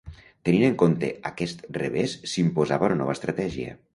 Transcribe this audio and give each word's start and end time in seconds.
Tenint 0.47 0.63
en 0.67 0.77
compte 0.81 1.09
aquest 1.31 1.61
revés 1.77 2.17
s'imposava 2.33 2.91
una 2.91 3.01
nova 3.05 3.17
estratègia. 3.19 3.79